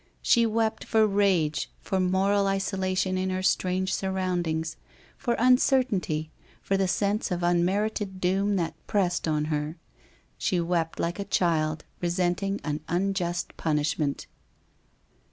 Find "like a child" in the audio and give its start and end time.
10.99-11.85